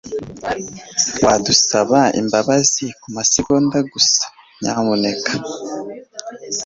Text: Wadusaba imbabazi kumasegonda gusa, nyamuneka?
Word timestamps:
Wadusaba 1.23 1.99
imbabazi 2.19 2.85
kumasegonda 3.01 3.77
gusa, 3.93 4.23
nyamuneka? 4.61 5.31